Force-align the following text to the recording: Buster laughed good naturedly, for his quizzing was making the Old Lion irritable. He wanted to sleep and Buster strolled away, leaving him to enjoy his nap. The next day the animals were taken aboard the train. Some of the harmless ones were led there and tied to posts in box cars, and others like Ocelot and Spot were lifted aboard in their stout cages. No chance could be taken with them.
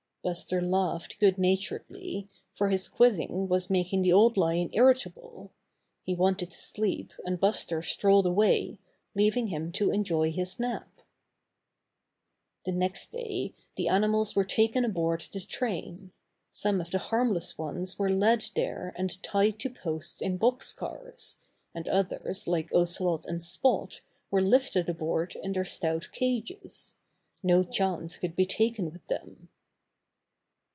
Buster 0.23 0.61
laughed 0.61 1.19
good 1.19 1.39
naturedly, 1.39 2.29
for 2.53 2.69
his 2.69 2.87
quizzing 2.87 3.47
was 3.47 3.71
making 3.71 4.03
the 4.03 4.13
Old 4.13 4.37
Lion 4.37 4.69
irritable. 4.71 5.49
He 6.03 6.13
wanted 6.13 6.51
to 6.51 6.55
sleep 6.55 7.11
and 7.25 7.39
Buster 7.39 7.81
strolled 7.81 8.27
away, 8.27 8.77
leaving 9.15 9.47
him 9.47 9.71
to 9.71 9.89
enjoy 9.89 10.31
his 10.31 10.59
nap. 10.59 11.01
The 12.65 12.71
next 12.71 13.11
day 13.11 13.55
the 13.77 13.87
animals 13.87 14.35
were 14.35 14.45
taken 14.45 14.85
aboard 14.85 15.21
the 15.33 15.39
train. 15.39 16.11
Some 16.51 16.79
of 16.79 16.91
the 16.91 16.99
harmless 16.99 17.57
ones 17.57 17.97
were 17.97 18.11
led 18.11 18.45
there 18.55 18.93
and 18.95 19.23
tied 19.23 19.57
to 19.61 19.71
posts 19.71 20.21
in 20.21 20.37
box 20.37 20.71
cars, 20.71 21.39
and 21.73 21.87
others 21.87 22.47
like 22.47 22.71
Ocelot 22.75 23.25
and 23.25 23.41
Spot 23.43 23.99
were 24.29 24.39
lifted 24.43 24.87
aboard 24.87 25.35
in 25.41 25.53
their 25.53 25.65
stout 25.65 26.09
cages. 26.11 26.97
No 27.41 27.63
chance 27.63 28.19
could 28.19 28.35
be 28.35 28.45
taken 28.45 28.91
with 28.91 29.07
them. 29.07 29.47